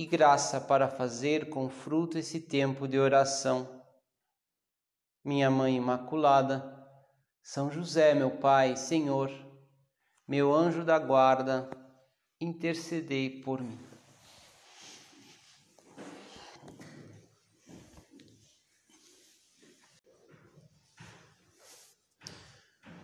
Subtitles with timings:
[0.00, 3.84] e graça para fazer com fruto esse tempo de oração.
[5.22, 6.88] Minha Mãe Imaculada,
[7.42, 9.30] São José, meu Pai, Senhor,
[10.26, 11.68] meu anjo da guarda,
[12.40, 13.78] intercedei por mim.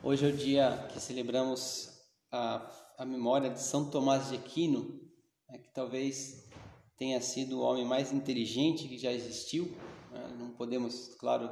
[0.03, 1.91] Hoje é o dia que celebramos
[2.33, 4.99] a, a memória de São Tomás de Aquino,
[5.47, 6.46] né, que talvez
[6.97, 9.67] tenha sido o homem mais inteligente que já existiu.
[10.11, 10.37] Né?
[10.39, 11.51] Não podemos, claro,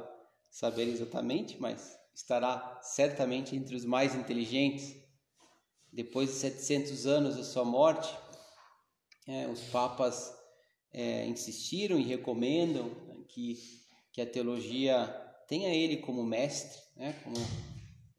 [0.49, 4.95] saber exatamente, mas estará certamente entre os mais inteligentes.
[5.91, 8.13] Depois de 700 anos da sua morte,
[9.27, 10.33] é, os papas
[10.91, 13.57] é, insistiram e recomendam né, que,
[14.11, 15.07] que a teologia
[15.47, 17.37] tenha ele como mestre, né, como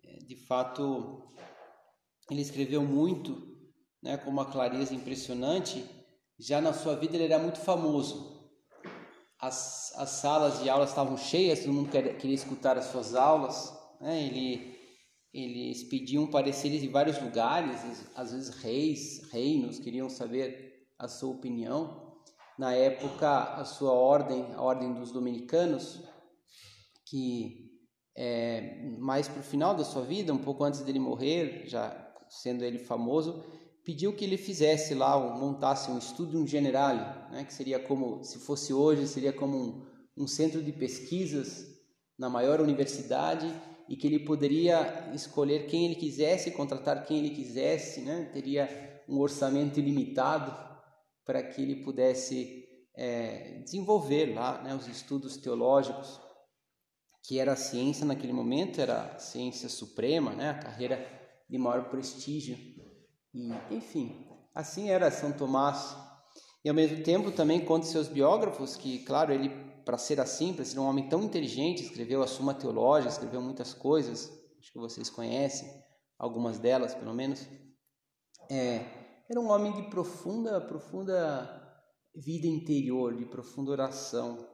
[0.05, 1.23] é, de fato
[2.31, 3.57] ele escreveu muito,
[4.03, 5.85] né, com uma clareza impressionante
[6.39, 8.37] já na sua vida ele era muito famoso.
[9.39, 13.73] As, as salas de aula estavam cheias, todo mundo queria, escutar as suas aulas.
[14.01, 14.25] Né?
[14.25, 14.77] Ele,
[15.33, 17.81] eles pediam pareceres de vários lugares,
[18.15, 22.07] às vezes reis, reinos queriam saber a sua opinião.
[22.59, 26.03] Na época, a sua ordem, a ordem dos dominicanos,
[27.05, 27.67] que
[28.17, 32.65] é, mais para o final da sua vida, um pouco antes dele morrer, já sendo
[32.65, 33.45] ele famoso,
[33.87, 36.99] pediu que ele fizesse lá, montasse um estudo generale,
[37.31, 39.87] né, que seria como, se fosse hoje, seria como um,
[40.25, 41.65] um centro de pesquisas
[42.19, 43.47] na maior universidade
[43.89, 49.21] e que ele poderia escolher quem ele quisesse, contratar quem ele quisesse, né, teria um
[49.21, 50.53] orçamento ilimitado
[51.25, 52.65] para que ele pudesse
[52.97, 56.21] é, desenvolver lá né, os estudos teológicos,
[57.23, 61.07] que era a ciência naquele momento, era a ciência suprema, né, a carreira
[61.49, 62.76] de maior prestígio
[63.37, 65.95] e, enfim, assim era São Tomás.
[66.65, 69.51] E ao mesmo tempo também conta seus biógrafos que, claro, ele,
[69.85, 73.75] para ser assim, para ser um homem tão inteligente, escreveu a Suma Teológica, escreveu muitas
[73.75, 75.69] coisas, acho que vocês conhecem,
[76.19, 77.47] algumas delas pelo menos.
[78.51, 78.87] É,
[79.29, 81.63] era um homem de profunda, profunda
[82.15, 84.49] vida interior, de profunda oração.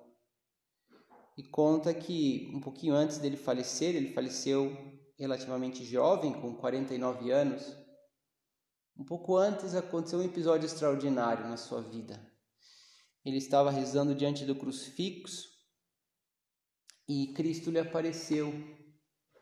[1.39, 4.77] E conta que um pouquinho antes dele falecer, ele faleceu
[5.17, 7.82] relativamente jovem, com 49 anos,
[8.97, 12.21] um pouco antes aconteceu um episódio extraordinário na sua vida.
[13.25, 15.49] Ele estava rezando diante do crucifixo
[17.09, 18.53] e Cristo lhe apareceu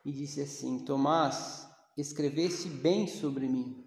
[0.04, 3.86] e disse assim: Tomás, escreveste bem sobre mim.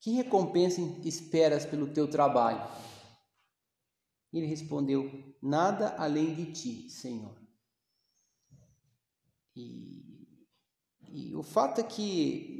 [0.00, 2.68] Que recompensa esperas pelo teu trabalho?
[4.32, 7.38] Ele respondeu: Nada além de ti, Senhor.
[9.54, 10.10] E
[11.12, 12.02] e o fato é que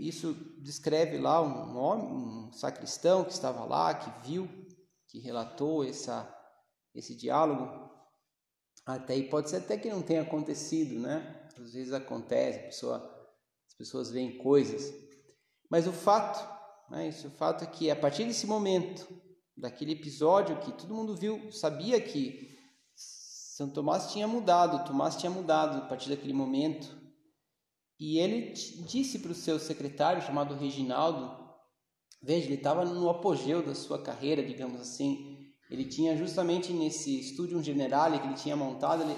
[0.00, 4.48] isso descreve lá um homem, um sacristão que estava lá, que viu,
[5.09, 6.32] que relatou essa,
[6.94, 7.91] esse diálogo.
[8.87, 11.48] Até aí pode ser até que não tenha acontecido, né?
[11.59, 12.98] Às vezes acontece, pessoa,
[13.69, 14.93] as pessoas veem coisas.
[15.71, 16.43] Mas o fato,
[16.91, 19.06] né, isso, o fato é que a partir desse momento,
[19.56, 22.59] daquele episódio que todo mundo viu, sabia que
[22.94, 27.00] São Tomás tinha mudado, Tomás tinha mudado a partir daquele momento.
[28.00, 31.38] E ele disse para o seu secretário, chamado Reginaldo,
[32.22, 35.53] veja, ele estava no apogeu da sua carreira, digamos assim.
[35.71, 39.16] Ele tinha justamente nesse estúdio general que ele tinha montado, ele,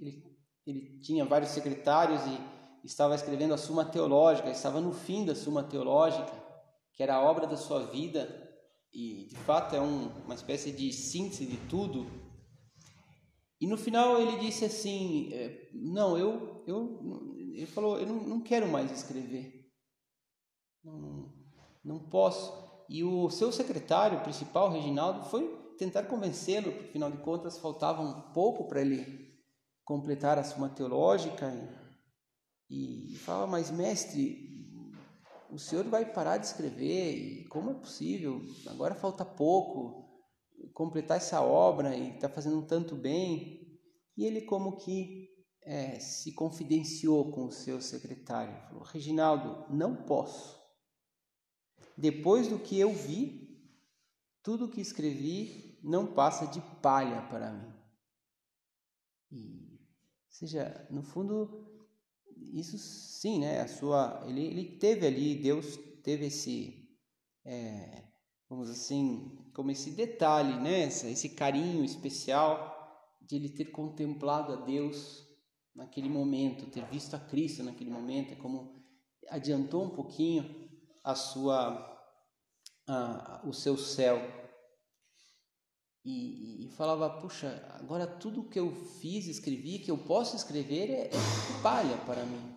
[0.00, 0.22] ele,
[0.66, 5.62] ele tinha vários secretários e estava escrevendo a Suma Teológica, estava no fim da Suma
[5.62, 6.32] Teológica,
[6.94, 8.42] que era a obra da sua vida,
[8.90, 12.06] e de fato é um, uma espécie de síntese de tudo.
[13.60, 18.40] E no final ele disse assim: é, Não, eu, eu ele falou: Eu não, não
[18.40, 19.70] quero mais escrever.
[20.82, 21.32] Não,
[21.84, 22.64] não posso.
[22.88, 28.32] E o seu secretário principal, Reginaldo, foi tentar convencê-lo, porque afinal de contas faltava um
[28.32, 29.32] pouco para ele
[29.84, 31.52] completar a suma teológica.
[32.68, 34.54] E, e falava: Mas, mestre,
[35.50, 37.14] o senhor vai parar de escrever?
[37.14, 38.42] E como é possível?
[38.66, 40.04] Agora falta pouco
[40.72, 43.80] completar essa obra e está fazendo tanto bem.
[44.16, 45.23] E ele, como que
[45.64, 48.54] é, se confidenciou com o seu secretário.
[48.68, 50.62] Falou: Reginaldo, não posso.
[51.96, 53.44] Depois do que eu vi,
[54.42, 57.72] tudo que escrevi não passa de palha para mim.
[59.32, 59.80] E,
[60.28, 61.66] seja, no fundo,
[62.52, 63.60] isso sim, né?
[63.60, 66.88] A sua, ele, ele teve ali, Deus teve esse,
[67.44, 68.04] é,
[68.48, 70.86] vamos assim, como esse detalhe, né?
[70.86, 72.72] Esse, esse carinho especial
[73.22, 75.24] de ele ter contemplado a Deus
[75.74, 78.84] naquele momento, ter visto a Cristo naquele momento, é como
[79.28, 80.68] adiantou um pouquinho
[81.02, 82.00] a sua,
[82.86, 84.18] a, o seu céu
[86.04, 91.06] e, e, falava, puxa, agora tudo que eu fiz, escrevi, que eu posso escrever é,
[91.06, 92.54] é palha para mim.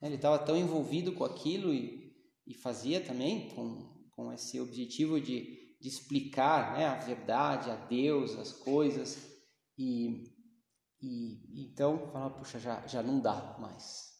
[0.00, 2.16] Ele estava tão envolvido com aquilo e,
[2.46, 8.34] e fazia também com, com esse objetivo de, de explicar né, a verdade, a Deus,
[8.38, 9.18] as coisas.
[9.76, 10.24] E,
[11.02, 14.10] e então falava, puxa, já, já não dá mais.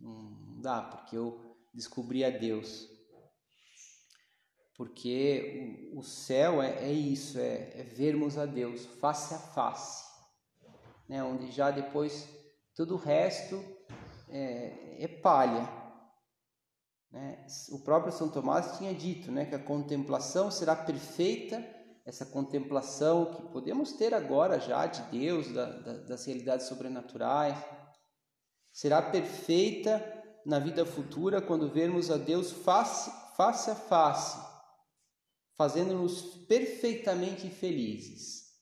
[0.00, 2.88] Não dá, porque eu descobri a Deus
[4.78, 10.04] porque o, céu é, é isso, é, é, vermos a Deus face a face,
[11.08, 11.20] né?
[11.20, 12.28] onde já depois
[12.76, 13.60] todo o resto
[14.28, 15.68] é, é palha.
[17.10, 17.44] Né?
[17.72, 21.58] O próprio São Tomás tinha dito né, que a contemplação será perfeita,
[22.08, 27.62] essa contemplação que podemos ter agora já de Deus, da, da, das realidades sobrenaturais,
[28.72, 30.02] será perfeita
[30.46, 34.38] na vida futura quando vermos a Deus face, face a face
[35.54, 38.54] fazendo-nos perfeitamente felizes.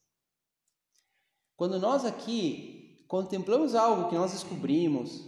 [1.54, 5.24] Quando nós aqui contemplamos algo que nós descobrimos,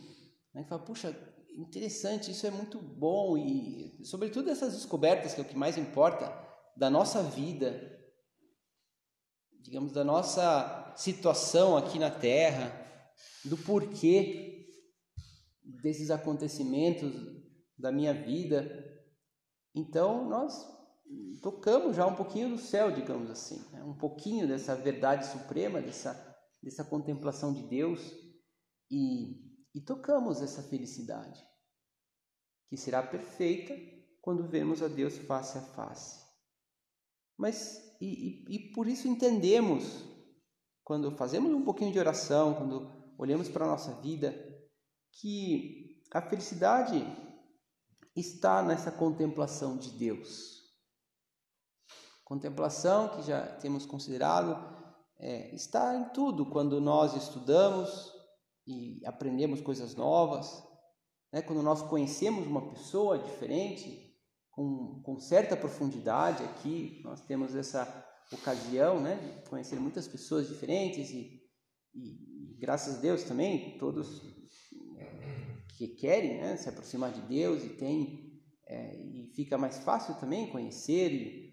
[0.52, 1.16] né, fala, puxa,
[1.56, 6.32] interessante, isso é muito bom e, sobretudo, essas descobertas que é o que mais importa
[6.74, 7.97] da nossa vida,
[9.68, 12.72] digamos, da nossa situação aqui na Terra,
[13.44, 14.66] do porquê
[15.62, 17.12] desses acontecimentos
[17.78, 18.66] da minha vida.
[19.74, 20.66] Então, nós
[21.42, 23.84] tocamos já um pouquinho do céu, digamos assim, né?
[23.84, 26.14] um pouquinho dessa verdade suprema, dessa,
[26.62, 28.00] dessa contemplação de Deus
[28.90, 31.44] e, e tocamos essa felicidade,
[32.70, 33.76] que será perfeita
[34.22, 36.27] quando vemos a Deus face a face.
[37.38, 40.04] Mas, e, e, e por isso entendemos,
[40.84, 44.34] quando fazemos um pouquinho de oração, quando olhamos para a nossa vida,
[45.12, 47.06] que a felicidade
[48.16, 50.58] está nessa contemplação de Deus
[52.28, 54.54] Contemplação, que já temos considerado,
[55.18, 58.12] é, está em tudo quando nós estudamos
[58.66, 60.62] e aprendemos coisas novas,
[61.32, 61.40] né?
[61.40, 64.07] quando nós conhecemos uma pessoa diferente,
[64.58, 67.86] com, com certa profundidade aqui, nós temos essa
[68.32, 71.40] ocasião né, de conhecer muitas pessoas diferentes e,
[71.94, 74.20] e, graças a Deus também, todos
[74.98, 80.16] é, que querem né, se aproximar de Deus e tem é, e fica mais fácil
[80.16, 81.48] também conhecer e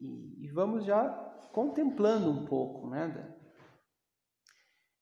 [0.00, 1.08] e, e vamos já
[1.52, 3.34] contemplando um pouco, né?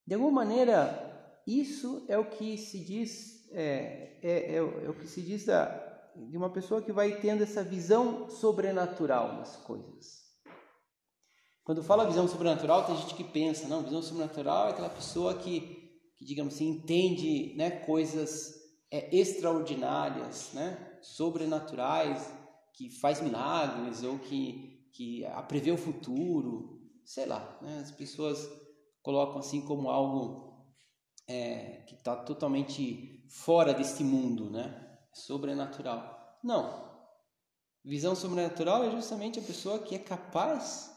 [0.07, 5.09] De alguma maneira, isso é o que se diz, é, é, é, é o que
[5.09, 5.84] se diz da,
[6.17, 10.25] de uma pessoa que vai tendo essa visão sobrenatural das coisas.
[11.65, 15.99] Quando fala visão sobrenatural, tem gente que pensa, não, visão sobrenatural é aquela pessoa que,
[16.17, 18.55] que digamos assim, entende né, coisas
[18.91, 22.31] é, extraordinárias, né, sobrenaturais,
[22.75, 27.81] que faz milagres ou que que a prever o futuro, sei lá, né?
[27.81, 28.49] as pessoas
[29.03, 30.65] colocam assim como algo
[31.27, 34.84] é, que está totalmente fora deste mundo, né?
[35.15, 36.39] Sobrenatural.
[36.43, 36.93] Não.
[37.85, 40.91] Visão sobrenatural é justamente a pessoa que é capaz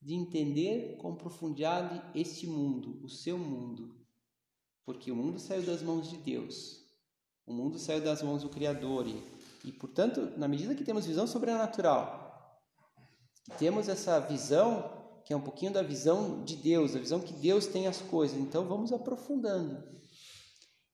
[0.00, 3.94] de entender com profundidade este mundo, o seu mundo.
[4.84, 6.80] Porque o mundo saiu das mãos de Deus.
[7.46, 9.06] O mundo saiu das mãos do Criador.
[9.06, 9.22] E,
[9.64, 12.60] e portanto, na medida que temos visão sobrenatural,
[13.58, 17.66] temos essa visão que é um pouquinho da visão de Deus, a visão que Deus
[17.66, 18.38] tem as coisas.
[18.38, 19.82] Então vamos aprofundando.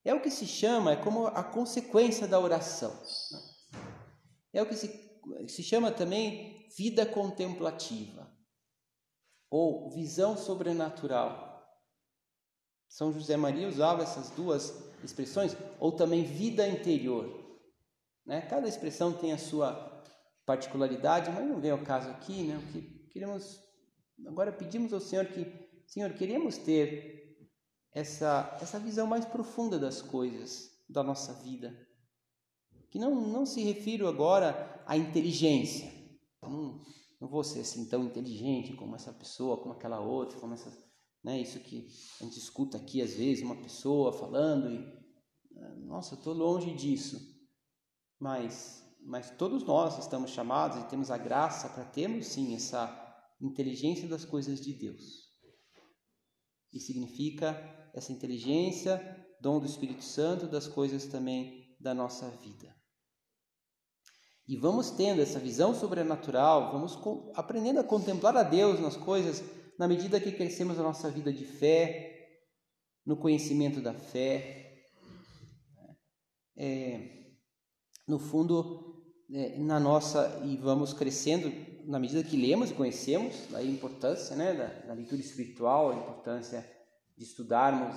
[0.07, 2.97] É o que se chama, é como a consequência da oração.
[4.53, 4.89] É o que se,
[5.49, 8.33] se chama também vida contemplativa
[9.51, 11.61] ou visão sobrenatural.
[12.89, 14.73] São José Maria usava essas duas
[15.03, 17.59] expressões, ou também vida interior.
[18.25, 18.43] Né?
[18.43, 20.05] Cada expressão tem a sua
[20.47, 22.57] particularidade, mas não vem ao caso aqui, né?
[22.57, 23.61] O que queremos
[24.25, 25.53] agora pedimos ao Senhor que,
[25.85, 27.25] Senhor, queremos ter
[27.97, 31.75] essa essa visão mais profunda das coisas da nossa vida,
[32.91, 35.91] que não não se refiro agora à inteligência.
[36.43, 36.83] Não,
[37.19, 40.71] não vou ser assim tão inteligente como essa pessoa, como aquela outra, como essa,
[41.25, 41.41] né?
[41.41, 41.88] Isso que
[42.21, 45.07] a gente escuta aqui às vezes uma pessoa falando e
[45.87, 47.19] nossa, eu estou longe disso,
[48.21, 52.85] mas mas todos nós estamos chamados e temos a graça para termos sim essa
[53.41, 55.26] inteligência das coisas de Deus.
[56.73, 57.55] E significa
[57.99, 59.00] essa inteligência,
[59.41, 62.75] dom do Espírito Santo, das coisas também da nossa vida.
[64.49, 66.97] E vamos tendo essa visão sobrenatural, vamos
[67.35, 69.43] aprendendo a contemplar a Deus nas coisas
[69.79, 72.41] na medida que crescemos a nossa vida de fé,
[73.05, 74.85] no conhecimento da fé.
[76.57, 77.35] É,
[78.07, 81.53] no fundo, é, na nossa e vamos crescendo
[81.85, 86.75] na medida que lemos e conhecemos a importância né, da, da leitura espiritual, a importância
[87.17, 87.97] de estudarmos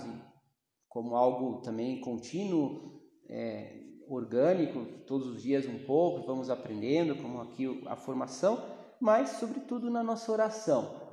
[0.87, 2.99] como algo também contínuo,
[3.29, 8.63] é, orgânico, todos os dias um pouco, vamos aprendendo, como aqui a formação,
[8.99, 11.07] mas sobretudo na nossa oração.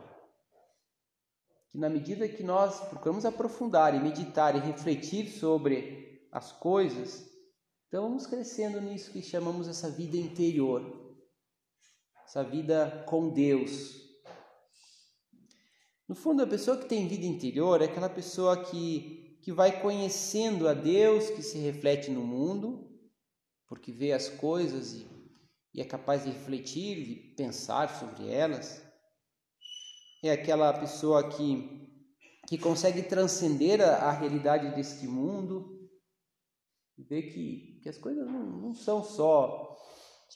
[1.71, 7.31] Que na medida que nós procuramos aprofundar e meditar e refletir sobre as coisas,
[7.89, 10.83] então vamos crescendo nisso que chamamos essa vida interior,
[12.25, 14.06] essa vida com Deus.
[16.09, 20.69] No fundo, a pessoa que tem vida interior é aquela pessoa que, que vai conhecendo
[20.69, 22.89] a Deus, que se reflete no mundo,
[23.67, 25.07] porque vê as coisas e,
[25.75, 28.81] e é capaz de refletir e pensar sobre elas.
[30.23, 31.89] É aquela pessoa que,
[32.49, 35.91] que consegue transcender a, a realidade deste mundo
[36.97, 39.77] e que, que as coisas não, não são só,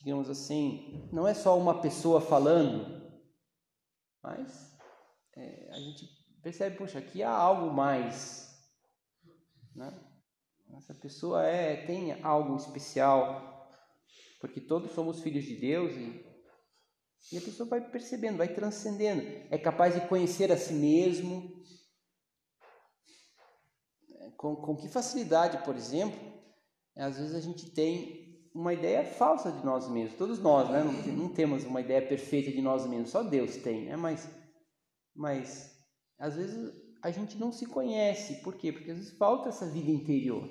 [0.03, 3.09] digamos assim, não é só uma pessoa falando,
[4.23, 4.70] mas
[5.41, 6.07] é, a gente
[6.43, 8.51] percebe, puxa, aqui há algo mais,
[9.75, 9.91] né?
[10.77, 13.69] Essa pessoa é tem algo especial,
[14.41, 16.25] porque todos somos filhos de Deus e,
[17.33, 21.59] e a pessoa vai percebendo, vai transcendendo, é capaz de conhecer a si mesmo.
[24.37, 26.19] Com, com que facilidade, por exemplo,
[26.97, 30.83] às vezes a gente tem uma ideia falsa de nós mesmos, todos nós, né?
[30.83, 33.97] não, não temos uma ideia perfeita de nós mesmos, só Deus tem, né?
[33.97, 34.29] mas,
[35.21, 35.79] mas
[36.19, 36.73] às vezes
[37.03, 38.43] a gente não se conhece.
[38.43, 38.73] Por quê?
[38.73, 40.49] Porque às vezes falta essa vida interior,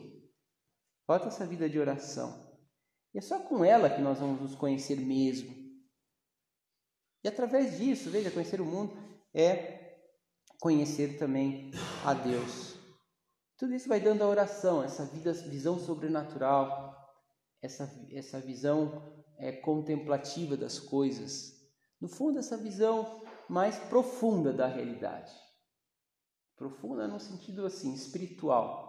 [1.07, 2.47] falta essa vida de oração.
[3.11, 5.51] E é só com ela que nós vamos nos conhecer mesmo.
[7.23, 8.95] E através disso, veja, conhecer o mundo
[9.33, 9.97] é
[10.61, 11.71] conhecer também
[12.05, 12.77] a Deus.
[13.57, 16.95] Tudo isso vai dando a oração, essa vida, visão sobrenatural,
[17.59, 21.59] essa, essa visão é, contemplativa das coisas.
[21.99, 25.33] No fundo, essa visão mais profunda da realidade.
[26.55, 28.87] Profunda no sentido assim, espiritual.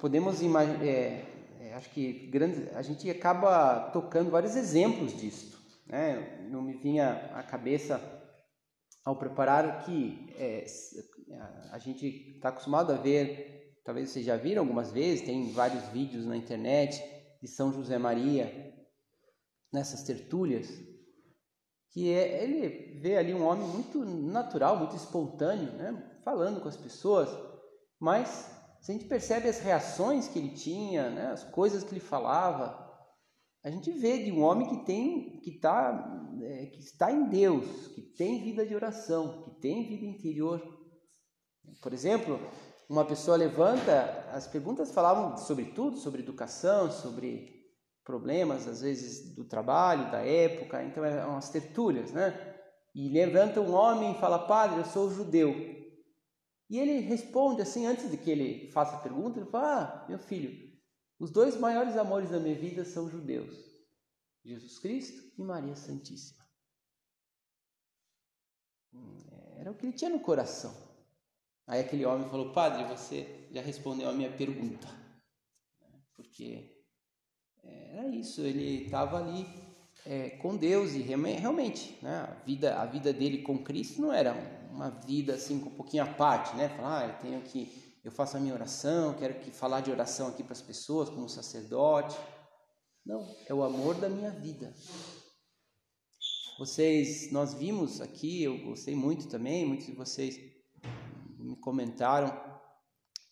[0.00, 1.24] Podemos imaginar, é,
[1.60, 5.56] é, acho que grande, a gente acaba tocando vários exemplos disto.
[5.86, 6.48] Né?
[6.50, 8.00] Não me vinha à cabeça
[9.04, 10.64] ao preparar que é,
[11.70, 12.06] a gente
[12.36, 17.00] está acostumado a ver, talvez vocês já viram algumas vezes, tem vários vídeos na internet
[17.40, 18.74] de São José Maria
[19.72, 20.93] nessas tertúlias
[21.94, 26.18] que é, ele vê ali um homem muito natural, muito espontâneo, né?
[26.24, 27.28] falando com as pessoas,
[28.00, 31.26] mas se a gente percebe as reações que ele tinha, né?
[31.30, 32.82] as coisas que ele falava,
[33.62, 37.86] a gente vê de um homem que tem, que, tá, é, que está em Deus,
[37.94, 40.60] que tem vida de oração, que tem vida interior.
[41.80, 42.40] Por exemplo,
[42.88, 47.53] uma pessoa levanta, as perguntas falavam sobre tudo, sobre educação, sobre
[48.04, 52.54] problemas, às vezes, do trabalho, da época, então é umas tertúlias, né?
[52.94, 55.52] E levanta um homem e fala, padre, eu sou judeu.
[56.68, 60.18] E ele responde assim, antes de que ele faça a pergunta, ele fala, ah, meu
[60.18, 60.72] filho,
[61.18, 63.56] os dois maiores amores da minha vida são judeus,
[64.44, 66.44] Jesus Cristo e Maria Santíssima.
[68.92, 69.18] Hum,
[69.56, 70.74] era o que ele tinha no coração.
[71.66, 74.86] Aí aquele homem falou, padre, você já respondeu a minha pergunta.
[76.14, 76.73] Porque
[77.66, 79.46] era isso, ele estava ali
[80.04, 84.34] é, com Deus e realmente, né, a vida a vida dele com Cristo não era
[84.70, 86.68] uma vida assim com um pouquinho à parte, né?
[86.68, 90.28] Falar, ah, eu tenho que eu faço a minha oração, quero que falar de oração
[90.28, 92.14] aqui para as pessoas como sacerdote.
[93.04, 94.74] Não, é o amor da minha vida.
[96.58, 100.38] Vocês, nós vimos aqui, eu gostei muito também, muitos de vocês
[101.38, 102.32] me comentaram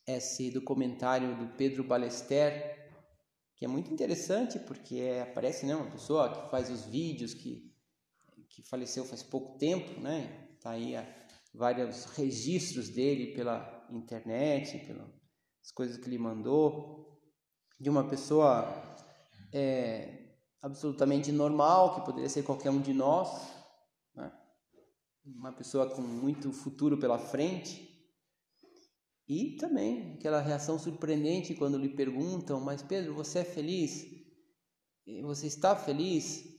[0.07, 2.82] esse documentário do Pedro Balester,
[3.63, 7.73] que é muito interessante porque é, aparece né, uma pessoa que faz os vídeos que,
[8.49, 10.49] que faleceu faz pouco tempo, né?
[10.61, 11.07] Tá aí a,
[11.55, 17.23] vários registros dele pela internet, pelas coisas que ele mandou,
[17.79, 18.67] de uma pessoa
[19.53, 23.49] é, absolutamente normal, que poderia ser qualquer um de nós,
[24.13, 24.33] né?
[25.25, 27.92] uma pessoa com muito futuro pela frente,
[29.33, 34.07] e também aquela reação surpreendente quando lhe perguntam: Mas Pedro, você é feliz?
[35.23, 36.53] Você está feliz?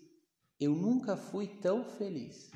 [0.60, 2.52] eu nunca fui tão feliz.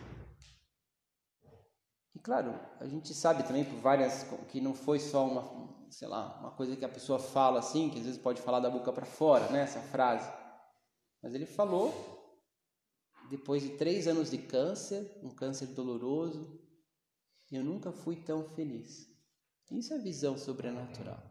[2.15, 6.39] E claro, a gente sabe também por várias que não foi só uma, sei lá,
[6.39, 9.05] uma coisa que a pessoa fala assim, que às vezes pode falar da boca para
[9.05, 10.31] fora, né, essa frase.
[11.21, 11.93] Mas ele falou
[13.29, 16.61] depois de três anos de câncer, um câncer doloroso,
[17.51, 19.16] eu nunca fui tão feliz.
[19.71, 21.21] Isso é visão sobrenatural.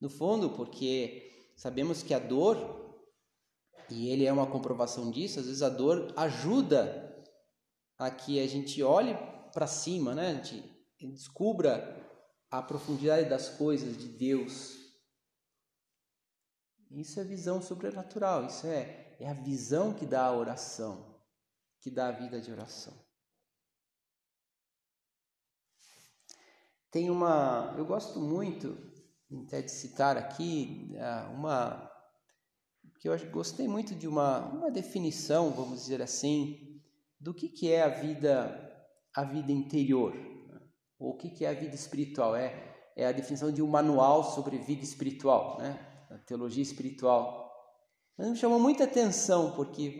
[0.00, 2.82] No fundo, porque sabemos que a dor
[3.88, 5.40] e ele é uma comprovação disso.
[5.40, 7.24] Às vezes a dor ajuda
[7.98, 9.14] a que a gente olhe
[9.52, 10.30] para cima, né?
[10.30, 12.00] A gente descubra
[12.50, 14.78] a profundidade das coisas de Deus.
[16.90, 21.18] Isso é visão sobrenatural, isso é, é a visão que dá a oração,
[21.80, 22.92] que dá a vida de oração.
[26.92, 28.76] Tem uma, eu gosto muito,
[29.46, 31.90] até de citar aqui, ah, uma
[33.00, 36.80] que eu gostei muito de uma, uma definição, vamos dizer assim,
[37.18, 40.60] do que, que é a vida, a vida interior, né?
[41.00, 42.36] ou o que, que é a vida espiritual.
[42.36, 45.84] É, é a definição de um manual sobre vida espiritual, né?
[46.10, 47.50] a teologia espiritual.
[48.16, 49.98] Mas me chamou muita atenção, porque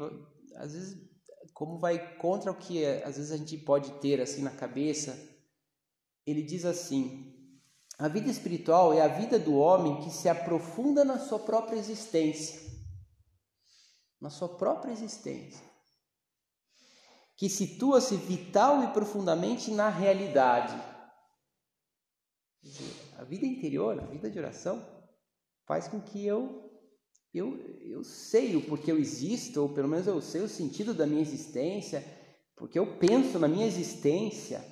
[0.55, 0.97] às vezes,
[1.55, 5.32] como vai contra o que às vezes a gente pode ter assim na cabeça,
[6.27, 7.35] ele diz assim:
[7.99, 12.73] a vida espiritual é a vida do homem que se aprofunda na sua própria existência
[14.23, 15.61] na sua própria existência,
[17.37, 20.81] que situa-se vital e profundamente na realidade.
[23.19, 24.87] A vida interior, a vida de oração,
[25.67, 26.63] faz com que eu
[27.35, 31.07] eu, eu sei o porquê eu existo, ou pelo menos eu sei o sentido da
[31.07, 32.05] minha existência,
[32.55, 34.63] porque eu penso na minha existência.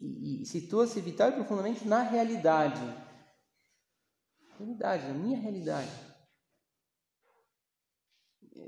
[0.00, 2.82] E, e situa-se vital e profundamente na realidade.
[4.58, 6.06] Realidade, na minha realidade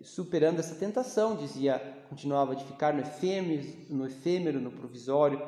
[0.02, 5.40] superando essa tentação, dizia, continuava de ficar no efêmero, no, efêmero, no provisório,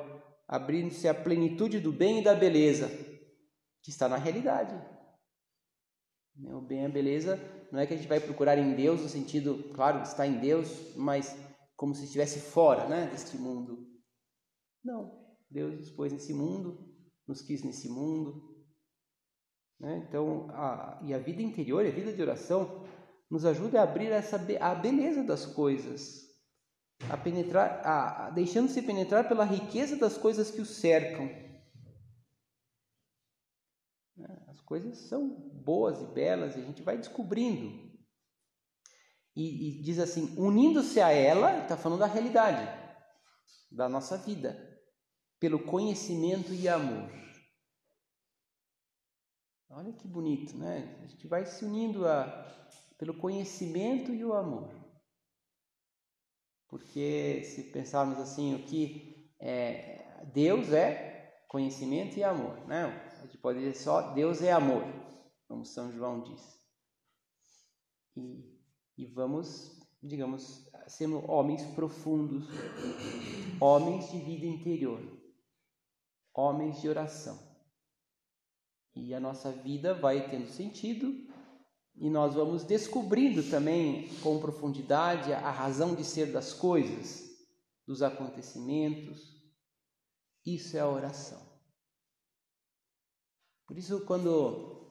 [0.48, 2.88] abrindo-se a plenitude do bem e da beleza,
[3.82, 4.74] que está na realidade.
[6.36, 7.38] Né, o bem e a beleza
[7.70, 10.94] não é que a gente vai procurar em Deus no sentido, claro, está em Deus,
[10.96, 11.36] mas
[11.76, 13.86] como se estivesse fora né, deste mundo.
[14.82, 15.19] Não,
[15.50, 16.88] Deus nos pôs nesse mundo,
[17.26, 18.64] nos quis nesse mundo.
[19.78, 20.04] Né?
[20.08, 22.86] Então, a, e a vida interior, a vida de oração,
[23.28, 26.28] nos ajuda a abrir essa a beleza das coisas,
[27.10, 31.26] a penetrar, a, a deixando-se penetrar pela riqueza das coisas que o cercam.
[34.16, 34.44] Né?
[34.48, 35.28] As coisas são
[35.64, 37.90] boas e belas e a gente vai descobrindo.
[39.34, 42.78] E, e diz assim: unindo-se a ela, está falando da realidade
[43.70, 44.69] da nossa vida,
[45.40, 47.11] pelo conhecimento e amor.
[49.70, 50.98] Olha que bonito, né?
[51.03, 52.26] A gente vai se unindo a,
[52.98, 54.68] pelo conhecimento e o amor.
[56.68, 62.85] Porque se pensarmos assim, o que é, Deus é conhecimento e amor, né?
[63.18, 64.85] A gente pode dizer só Deus é amor,
[65.48, 66.61] como São João diz.
[68.16, 68.61] E,
[68.98, 72.46] e vamos, digamos, sendo homens profundos,
[73.61, 75.19] homens de vida interior,
[76.40, 77.38] homens de oração.
[78.94, 81.31] E a nossa vida vai tendo sentido
[81.96, 87.29] e nós vamos descobrindo também com profundidade a razão de ser das coisas,
[87.87, 89.38] dos acontecimentos.
[90.44, 91.40] Isso é a oração.
[93.66, 94.90] Por isso, quando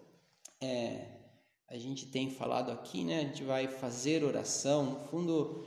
[0.62, 1.20] é,
[1.68, 5.66] a gente tem falado aqui, né, a gente vai fazer oração, no fundo,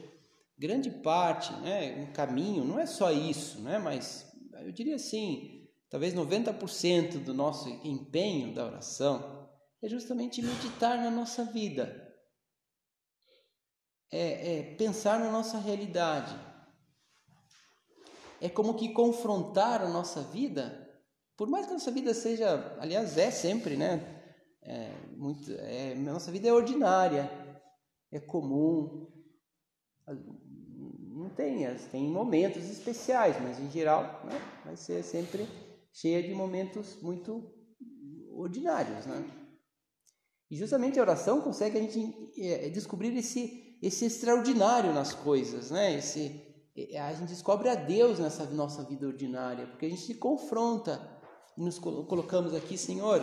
[0.56, 4.32] grande parte, né, um caminho, não é só isso, né, mas
[4.64, 5.61] eu diria assim,
[5.92, 9.46] talvez 90% do nosso empenho da oração
[9.82, 12.10] é justamente meditar na nossa vida,
[14.10, 16.34] é, é pensar na nossa realidade,
[18.40, 20.90] é como que confrontar a nossa vida,
[21.36, 24.22] por mais que a nossa vida seja, aliás, é sempre, né?
[24.62, 27.30] É, muito, é, nossa vida é ordinária,
[28.10, 29.12] é comum,
[30.06, 35.46] não tem, tem momentos especiais, mas em geral né, vai ser sempre
[35.92, 37.52] cheia de momentos muito
[38.30, 39.24] ordinários, né?
[40.50, 45.96] E justamente a oração consegue a gente é, descobrir esse, esse extraordinário nas coisas, né?
[45.96, 46.42] Esse,
[46.76, 51.20] é, a gente descobre a Deus nessa nossa vida ordinária, porque a gente se confronta
[51.56, 53.20] e nos colocamos aqui, Senhor.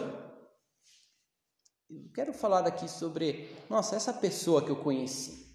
[1.90, 5.49] Eu quero falar aqui sobre, nossa, essa pessoa que eu conheci.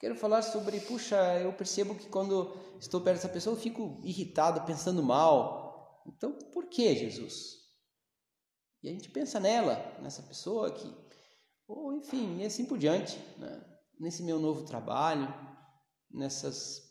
[0.00, 4.66] Quero falar sobre, puxa, eu percebo que quando estou perto dessa pessoa eu fico irritado,
[4.66, 6.02] pensando mal.
[6.06, 7.60] Então, por que, Jesus?
[8.82, 10.90] E a gente pensa nela, nessa pessoa que,
[11.68, 13.18] ou enfim, e assim por diante.
[13.38, 13.70] Né?
[14.00, 15.32] nesse meu novo trabalho,
[16.10, 16.88] nessas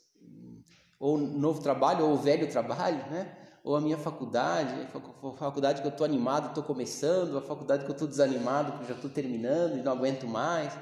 [0.98, 3.36] ou novo trabalho ou velho trabalho, né?
[3.64, 7.90] Ou a minha faculdade, a faculdade que eu estou animado, estou começando, a faculdade que
[7.90, 10.72] eu estou desanimado, que eu já estou terminando e não aguento mais.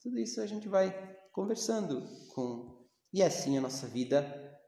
[0.00, 1.09] Tudo isso a gente vai
[1.40, 4.60] conversando com e assim a nossa vida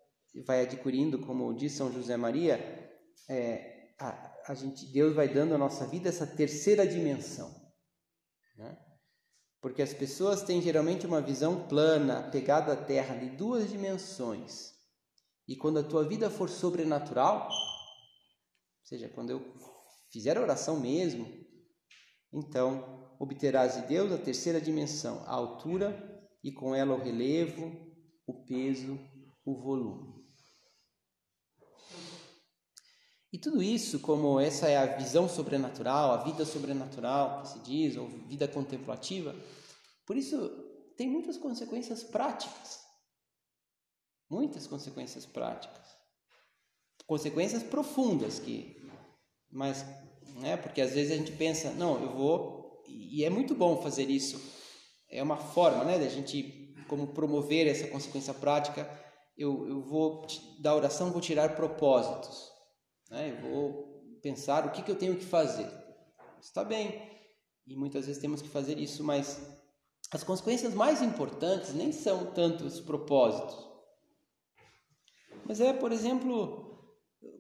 [0.46, 2.56] vai adquirindo, como diz São José Maria,
[3.28, 7.54] é, a, a gente Deus vai dando à nossa vida essa terceira dimensão,
[8.56, 8.78] né?
[9.60, 14.72] Porque as pessoas têm geralmente uma visão plana, pegada à terra, de duas dimensões.
[15.46, 19.54] E quando a tua vida for sobrenatural, ou seja, quando eu
[20.10, 21.28] fizer a oração mesmo,
[22.32, 26.11] então obterás de Deus a terceira dimensão, a altura
[26.42, 27.70] e com ela o relevo,
[28.26, 28.98] o peso,
[29.44, 30.22] o volume.
[33.32, 37.96] E tudo isso, como essa é a visão sobrenatural, a vida sobrenatural que se diz,
[37.96, 39.34] ou vida contemplativa,
[40.06, 40.36] por isso
[40.96, 42.80] tem muitas consequências práticas.
[44.30, 45.86] Muitas consequências práticas.
[47.06, 48.80] Consequências profundas que
[49.50, 49.84] mas
[50.40, 54.08] né, porque às vezes a gente pensa, não, eu vou e é muito bom fazer
[54.10, 54.61] isso.
[55.12, 58.88] É uma forma, né, da gente como promover essa consequência prática.
[59.36, 60.26] Eu, eu vou
[60.58, 62.50] da oração vou tirar propósitos.
[63.10, 63.30] Né?
[63.30, 65.70] Eu vou pensar o que, que eu tenho que fazer.
[66.40, 67.00] Está bem.
[67.66, 69.40] E muitas vezes temos que fazer isso, mas
[70.10, 73.56] as consequências mais importantes nem são tanto os propósitos.
[75.46, 76.72] Mas é, por exemplo,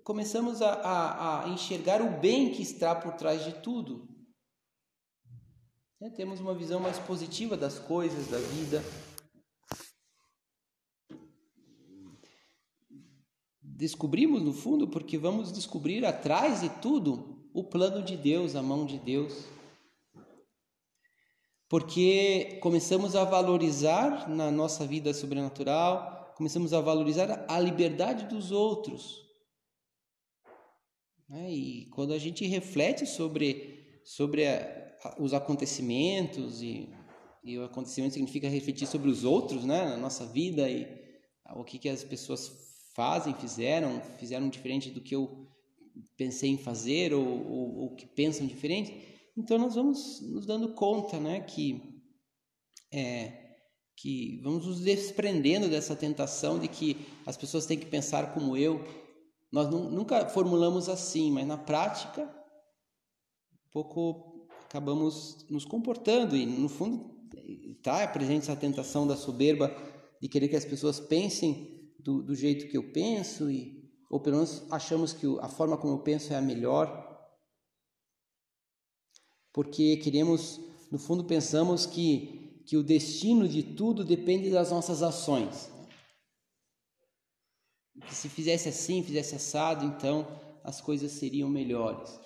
[0.04, 4.08] começamos a, a, a enxergar o bem que está por trás de tudo.
[6.02, 8.82] É, temos uma visão mais positiva das coisas, da vida.
[13.62, 18.84] descobrimos no fundo porque vamos descobrir atrás de tudo o plano de Deus, a mão
[18.84, 19.44] de Deus.
[21.68, 29.20] Porque começamos a valorizar na nossa vida sobrenatural, começamos a valorizar a liberdade dos outros.
[31.28, 31.52] Né?
[31.52, 34.81] E quando a gente reflete sobre, sobre a,
[35.18, 36.88] os acontecimentos, e,
[37.44, 39.84] e o acontecimento significa refletir sobre os outros, né?
[39.84, 40.86] na nossa vida, e
[41.54, 42.50] o que, que as pessoas
[42.94, 45.48] fazem, fizeram, fizeram diferente do que eu
[46.16, 47.26] pensei em fazer ou,
[47.78, 48.94] ou que pensam diferente.
[49.36, 52.02] Então nós vamos nos dando conta, né, que
[52.92, 53.42] é,
[53.96, 58.84] que vamos nos desprendendo dessa tentação de que as pessoas têm que pensar como eu.
[59.50, 64.31] Nós nunca formulamos assim, mas na prática, um pouco
[64.72, 67.14] acabamos nos comportando e no fundo
[67.76, 69.70] está presente essa tentação da soberba
[70.18, 74.36] de querer que as pessoas pensem do, do jeito que eu penso e ou pelo
[74.36, 76.88] menos achamos que a forma como eu penso é a melhor,
[79.52, 80.58] porque queremos,
[80.90, 85.70] no fundo, pensamos que, que o destino de tudo depende das nossas ações.
[88.06, 90.26] Que se fizesse assim, fizesse assado, então
[90.64, 92.21] as coisas seriam melhores.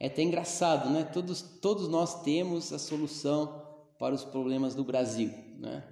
[0.00, 1.04] É até engraçado, né?
[1.04, 3.62] Todos, todos nós temos a solução
[3.98, 5.84] para os problemas do Brasil, né?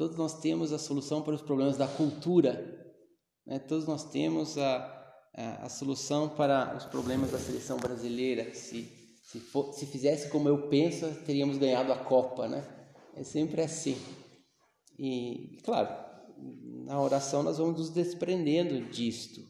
[0.00, 2.94] Todos nós temos a solução para os problemas da cultura.
[3.44, 3.58] Né?
[3.58, 4.76] Todos nós temos a,
[5.36, 8.54] a, a, solução para os problemas da seleção brasileira.
[8.54, 8.90] Se,
[9.22, 12.48] se, for, se fizesse como eu penso, teríamos ganhado a Copa.
[12.48, 12.64] Né?
[13.14, 13.94] É sempre assim.
[14.98, 15.94] E, claro,
[16.86, 19.49] na oração nós vamos nos desprendendo disto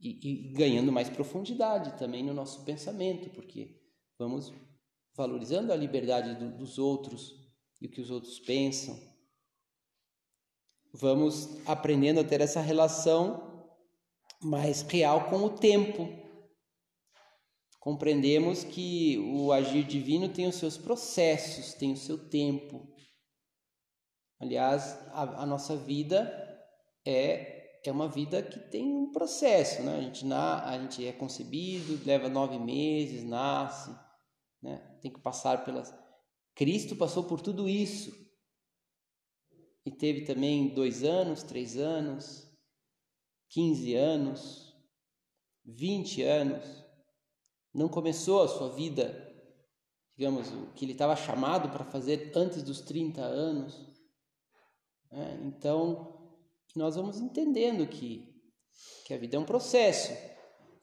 [0.00, 3.80] e, e ganhando mais profundidade também no nosso pensamento, porque
[4.18, 4.52] vamos
[5.16, 7.34] valorizando a liberdade do, dos outros
[7.80, 9.08] e o que os outros pensam
[10.92, 13.76] vamos aprendendo a ter essa relação
[14.42, 16.08] mais real com o tempo.
[17.78, 22.86] Compreendemos que o agir divino tem os seus processos, tem o seu tempo.
[24.40, 26.30] Aliás, a, a nossa vida
[27.04, 29.96] é, é uma vida que tem um processo, né?
[29.96, 33.94] A gente, na, a gente é concebido, leva nove meses, nasce,
[34.62, 34.78] né?
[35.00, 35.94] tem que passar pelas.
[36.54, 38.12] Cristo passou por tudo isso
[39.86, 42.50] e teve também dois anos, três anos,
[43.48, 44.76] quinze anos,
[45.64, 46.64] vinte anos,
[47.72, 49.32] não começou a sua vida,
[50.16, 53.88] digamos, o que ele estava chamado para fazer antes dos 30 anos.
[55.12, 55.40] Né?
[55.44, 56.17] Então,
[56.78, 58.24] nós vamos entendendo que,
[59.04, 60.12] que a vida é um processo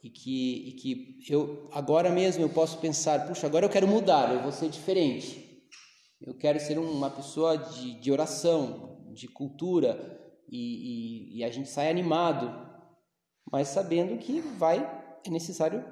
[0.04, 4.32] e que, e que eu agora mesmo eu posso pensar, puxa, agora eu quero mudar,
[4.34, 5.44] eu vou ser diferente.
[6.22, 11.70] Eu quero ser uma pessoa de, de oração, de cultura e, e, e a gente
[11.70, 12.54] sai animado,
[13.52, 14.80] mas sabendo que vai
[15.26, 15.84] é necessário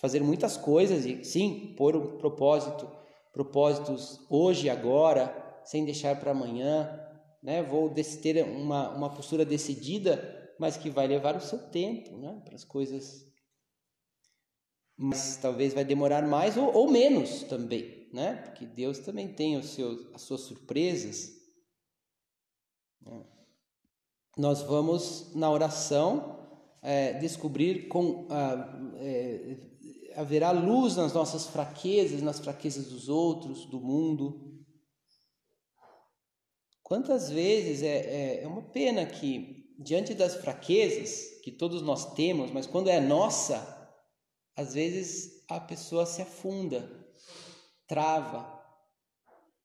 [0.00, 2.90] fazer muitas coisas e sim pôr um propósito,
[3.32, 6.99] propósitos hoje agora sem deixar para amanhã,
[7.42, 7.62] né?
[7.62, 12.40] Vou ter uma, uma postura decidida, mas que vai levar o seu tempo, né?
[12.44, 13.26] Para as coisas.
[14.96, 18.34] Mas talvez vai demorar mais ou, ou menos também, né?
[18.44, 21.30] Porque Deus também tem os seus, as suas surpresas.
[23.00, 23.24] Né?
[24.36, 26.38] Nós vamos na oração
[26.82, 29.56] é, descobrir com ah, é,
[30.16, 34.49] haverá luz nas nossas fraquezas, nas fraquezas dos outros, do mundo.
[36.90, 42.50] Quantas vezes é, é, é uma pena que, diante das fraquezas que todos nós temos,
[42.50, 43.94] mas quando é nossa,
[44.56, 46.90] às vezes a pessoa se afunda,
[47.86, 48.60] trava,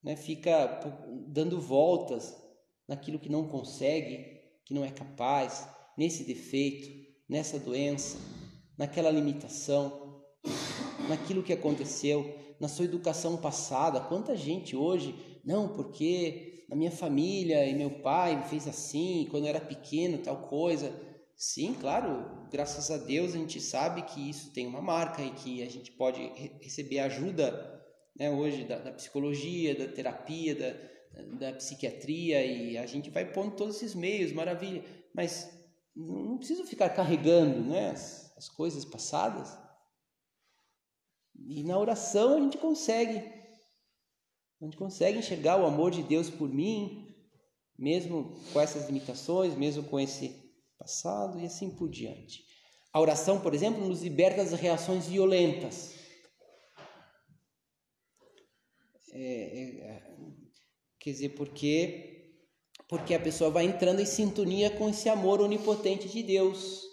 [0.04, 0.16] né?
[0.16, 0.80] fica
[1.28, 2.32] dando voltas
[2.88, 4.24] naquilo que não consegue,
[4.64, 6.88] que não é capaz, nesse defeito
[7.28, 8.20] nessa doença,
[8.78, 10.22] naquela limitação,
[11.10, 14.00] naquilo que aconteceu, na sua educação passada.
[14.00, 19.44] Quanta gente hoje, não, porque na minha família e meu pai me fez assim, quando
[19.44, 20.92] eu era pequeno, tal coisa.
[21.36, 25.62] Sim, claro, graças a Deus a gente sabe que isso tem uma marca e que
[25.62, 26.22] a gente pode
[26.62, 27.84] receber ajuda
[28.16, 33.56] né, hoje da, da psicologia, da terapia, da, da psiquiatria e a gente vai pondo
[33.56, 34.84] todos esses meios, maravilha.
[35.14, 35.52] Mas
[35.96, 39.58] não preciso ficar carregando né, as, as coisas passadas.
[41.48, 43.35] E na oração a gente consegue.
[44.62, 47.14] A gente consegue enxergar o amor de Deus por mim,
[47.78, 52.44] mesmo com essas limitações, mesmo com esse passado e assim por diante.
[52.94, 55.94] A oração, por exemplo, nos liberta das reações violentas.
[59.12, 60.04] É, é,
[61.00, 62.14] quer dizer, porque
[62.88, 66.84] porque a pessoa vai entrando em sintonia com esse amor onipotente de Deus,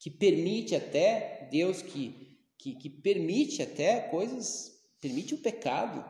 [0.00, 6.04] que permite até, Deus que, que, que permite até coisas, permite o pecado,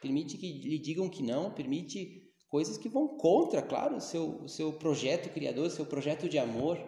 [0.00, 4.48] permite que lhe digam que não, permite coisas que vão contra, claro, o seu, o
[4.48, 6.78] seu projeto criador, o seu projeto de amor,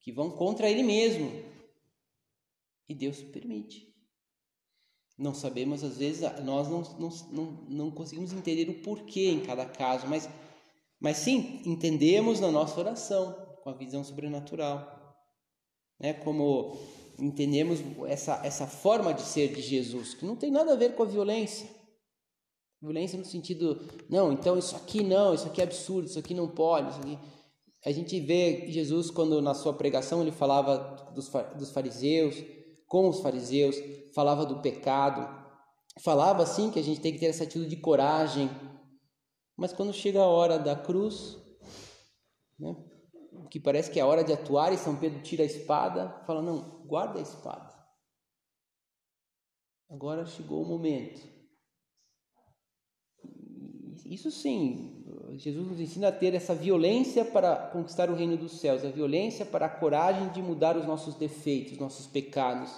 [0.00, 1.30] que vão contra ele mesmo.
[2.88, 3.92] E Deus permite.
[5.16, 9.64] Não sabemos, às vezes, nós não, não, não, não conseguimos entender o porquê em cada
[9.64, 10.28] caso, mas
[11.04, 15.14] mas sim, entendemos na nossa oração, com a visão sobrenatural.
[16.00, 16.14] Né?
[16.14, 16.78] Como
[17.18, 21.02] entendemos essa, essa forma de ser de Jesus, que não tem nada a ver com
[21.02, 21.68] a violência.
[22.84, 26.46] Violência no sentido, não, então isso aqui não, isso aqui é absurdo, isso aqui não
[26.46, 26.90] pode.
[26.90, 27.18] Isso aqui...
[27.82, 32.44] A gente vê Jesus quando na sua pregação ele falava dos, dos fariseus,
[32.86, 33.74] com os fariseus,
[34.14, 35.26] falava do pecado,
[36.02, 38.50] falava assim que a gente tem que ter essa atitude de coragem,
[39.56, 41.38] mas quando chega a hora da cruz,
[42.58, 42.76] né,
[43.50, 46.42] que parece que é a hora de atuar, e São Pedro tira a espada, fala:
[46.42, 47.72] Não, guarda a espada.
[49.88, 51.33] Agora chegou o momento.
[54.04, 55.02] Isso sim,
[55.36, 59.46] Jesus nos ensina a ter essa violência para conquistar o reino dos céus, a violência
[59.46, 62.70] para a coragem de mudar os nossos defeitos, nossos pecados,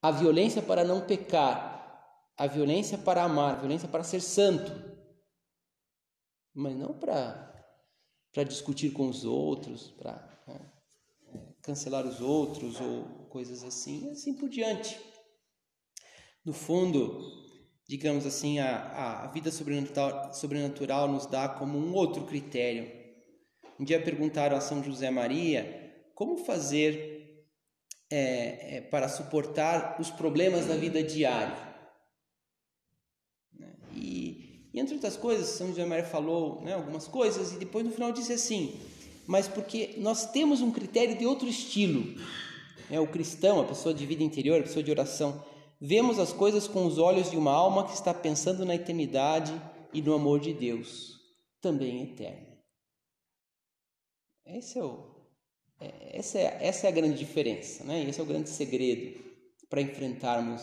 [0.00, 4.92] a violência para não pecar, a violência para amar, a violência para ser santo
[6.54, 7.50] mas não para
[8.32, 10.72] para discutir com os outros, para né,
[11.60, 14.98] cancelar os outros ou coisas assim, assim por diante.
[16.42, 17.20] No fundo,
[17.92, 22.90] digamos assim, a, a vida sobrenatural, sobrenatural nos dá como um outro critério.
[23.78, 27.44] Um dia perguntaram a São José Maria como fazer
[28.10, 31.54] é, é, para suportar os problemas da vida diária.
[33.94, 38.10] E entre outras coisas, São José Maria falou né, algumas coisas e depois no final
[38.10, 38.80] disse assim:
[39.26, 42.18] mas porque nós temos um critério de outro estilo.
[42.90, 45.44] É, o cristão, a pessoa de vida interior, a pessoa de oração,
[45.84, 49.52] vemos as coisas com os olhos de uma alma que está pensando na eternidade
[49.92, 51.18] e no amor de Deus,
[51.60, 52.46] também eterno.
[54.46, 55.12] Esse é o,
[55.80, 58.04] é, essa, é, essa é a grande diferença, né?
[58.04, 59.20] esse é o grande segredo
[59.68, 60.62] para enfrentarmos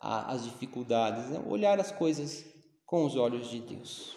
[0.00, 1.40] a, as dificuldades, né?
[1.46, 2.44] olhar as coisas
[2.84, 4.16] com os olhos de Deus.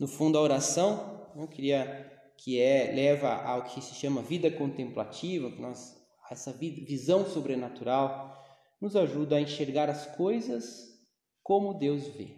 [0.00, 5.50] No fundo, a oração, eu queria que é leva ao que se chama vida contemplativa,
[5.60, 8.43] nós essa visão sobrenatural
[8.84, 10.94] nos ajuda a enxergar as coisas
[11.42, 12.36] como Deus vê.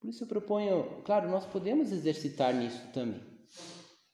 [0.00, 3.20] Por isso eu proponho, claro, nós podemos exercitar nisso também,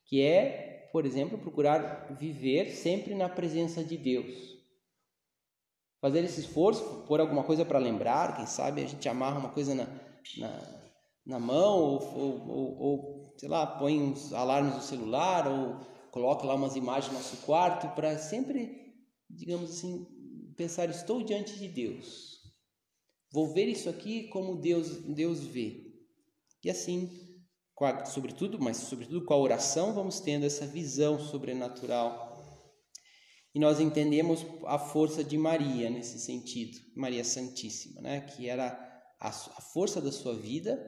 [0.04, 4.58] que é, por exemplo, procurar viver sempre na presença de Deus
[6.00, 9.74] fazer esse esforço, pôr alguma coisa para lembrar, quem sabe a gente amarra uma coisa
[9.74, 9.86] na,
[10.38, 10.90] na,
[11.26, 15.76] na mão, ou, ou, ou, ou, sei lá, põe uns alarmes no celular, ou
[16.10, 18.94] coloca lá umas imagens no nosso quarto, para sempre,
[19.28, 20.06] digamos assim,
[20.58, 22.36] pensar: estou diante de Deus.
[23.32, 25.86] Vou ver isso aqui como Deus, Deus vê.
[26.64, 27.10] E assim,
[28.06, 32.36] sobretudo, mas sobretudo com a oração, vamos tendo essa visão sobrenatural.
[33.54, 38.20] E nós entendemos a força de Maria nesse sentido, Maria Santíssima, né?
[38.20, 38.68] que era
[39.20, 39.32] a, a
[39.72, 40.78] força da sua vida,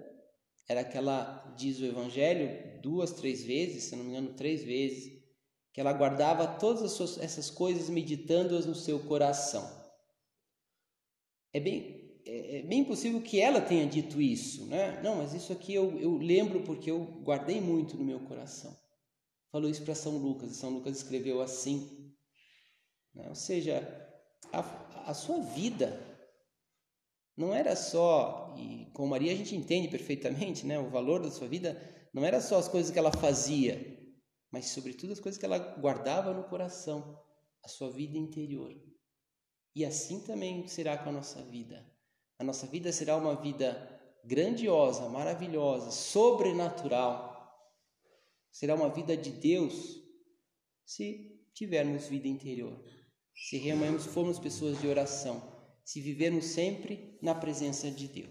[0.69, 5.20] era que ela diz o Evangelho duas, três vezes, se não me engano, três vezes,
[5.81, 9.69] ela guardava todas suas, essas coisas meditando-as no seu coração.
[11.53, 15.01] É bem, é, é bem possível que ela tenha dito isso, né?
[15.03, 18.77] Não, mas isso aqui eu, eu lembro porque eu guardei muito no meu coração.
[19.51, 22.15] Falou isso para São Lucas, e São Lucas escreveu assim.
[23.15, 23.29] Né?
[23.29, 23.81] Ou seja,
[24.53, 26.01] a, a sua vida
[27.37, 31.49] não era só, e com Maria a gente entende perfeitamente, né, o valor da sua
[31.49, 31.81] vida,
[32.13, 34.00] não era só as coisas que ela fazia,
[34.51, 37.19] mas sobretudo as coisas que ela guardava no coração,
[37.63, 38.75] a sua vida interior.
[39.75, 41.87] E assim também será com a nossa vida.
[42.39, 47.31] A nossa vida será uma vida grandiosa, maravilhosa, sobrenatural.
[48.51, 50.03] Será uma vida de Deus
[50.85, 52.83] se tivermos vida interior,
[53.35, 55.61] se realmente formos pessoas de oração
[55.91, 58.31] se vivermos sempre na presença de Deus.